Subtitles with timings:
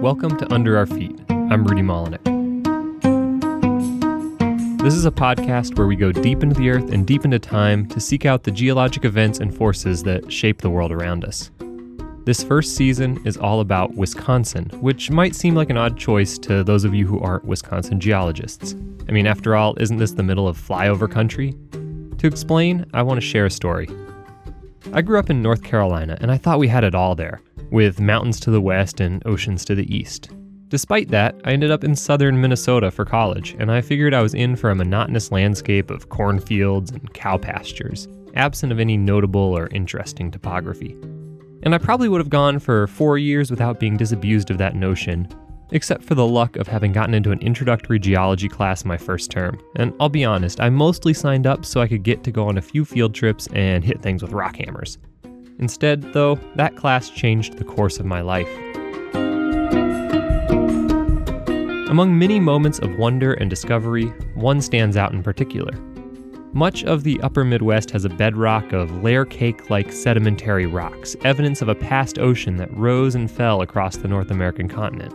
[0.00, 1.14] Welcome to Under Our Feet.
[1.28, 2.24] I'm Rudy Molinek.
[4.82, 7.86] This is a podcast where we go deep into the earth and deep into time
[7.88, 11.50] to seek out the geologic events and forces that shape the world around us.
[12.24, 16.64] This first season is all about Wisconsin, which might seem like an odd choice to
[16.64, 18.74] those of you who aren't Wisconsin geologists.
[19.06, 21.54] I mean, after all, isn't this the middle of flyover country?
[22.16, 23.86] To explain, I want to share a story.
[24.94, 28.00] I grew up in North Carolina, and I thought we had it all there, with
[28.00, 30.30] mountains to the west and oceans to the east.
[30.68, 34.34] Despite that, I ended up in southern Minnesota for college, and I figured I was
[34.34, 39.66] in for a monotonous landscape of cornfields and cow pastures, absent of any notable or
[39.72, 40.96] interesting topography.
[41.64, 45.28] And I probably would have gone for four years without being disabused of that notion,
[45.72, 49.60] except for the luck of having gotten into an introductory geology class my first term.
[49.74, 52.58] And I'll be honest, I mostly signed up so I could get to go on
[52.58, 54.98] a few field trips and hit things with rock hammers.
[55.60, 58.48] Instead, though, that class changed the course of my life.
[61.90, 65.72] Among many moments of wonder and discovery, one stands out in particular.
[66.52, 71.62] Much of the upper Midwest has a bedrock of layer cake like sedimentary rocks, evidence
[71.62, 75.14] of a past ocean that rose and fell across the North American continent.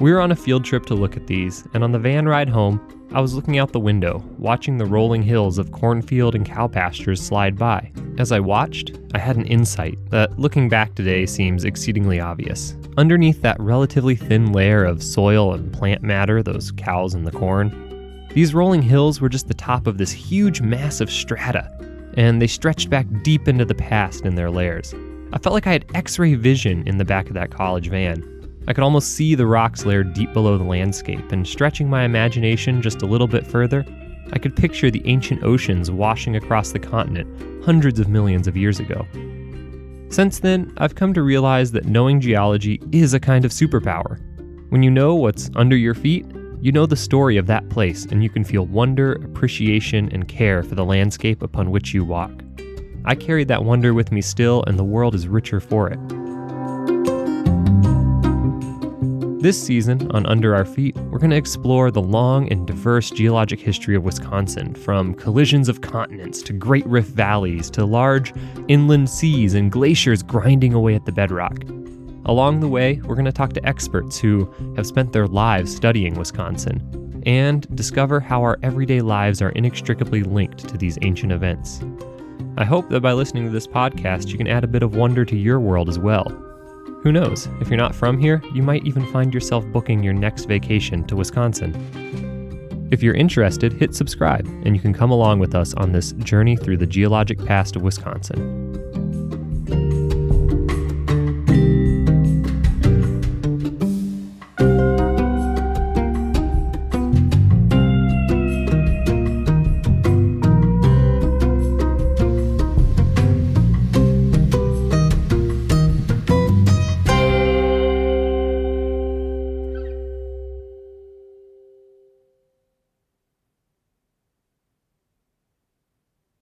[0.00, 2.48] We were on a field trip to look at these, and on the van ride
[2.48, 2.80] home,
[3.12, 7.20] I was looking out the window, watching the rolling hills of cornfield and cow pastures
[7.20, 7.92] slide by.
[8.20, 12.76] As I watched, I had an insight that, looking back today, seems exceedingly obvious.
[12.98, 18.28] Underneath that relatively thin layer of soil and plant matter, those cows and the corn,
[18.34, 21.72] these rolling hills were just the top of this huge mass of strata,
[22.18, 24.94] and they stretched back deep into the past in their layers.
[25.32, 28.22] I felt like I had x ray vision in the back of that college van.
[28.68, 32.82] I could almost see the rocks layered deep below the landscape, and stretching my imagination
[32.82, 33.82] just a little bit further,
[34.32, 38.80] I could picture the ancient oceans washing across the continent hundreds of millions of years
[38.80, 39.06] ago.
[40.08, 44.18] Since then, I've come to realize that knowing geology is a kind of superpower.
[44.70, 46.26] When you know what's under your feet,
[46.60, 50.62] you know the story of that place, and you can feel wonder, appreciation, and care
[50.62, 52.32] for the landscape upon which you walk.
[53.04, 55.98] I carry that wonder with me still, and the world is richer for it.
[59.40, 63.58] This season on Under Our Feet, we're going to explore the long and diverse geologic
[63.58, 68.34] history of Wisconsin, from collisions of continents to great rift valleys to large
[68.68, 71.56] inland seas and glaciers grinding away at the bedrock.
[72.26, 74.44] Along the way, we're going to talk to experts who
[74.76, 80.68] have spent their lives studying Wisconsin and discover how our everyday lives are inextricably linked
[80.68, 81.80] to these ancient events.
[82.58, 85.24] I hope that by listening to this podcast, you can add a bit of wonder
[85.24, 86.49] to your world as well.
[87.02, 87.48] Who knows?
[87.60, 91.16] If you're not from here, you might even find yourself booking your next vacation to
[91.16, 91.74] Wisconsin.
[92.90, 96.56] If you're interested, hit subscribe, and you can come along with us on this journey
[96.56, 98.69] through the geologic past of Wisconsin.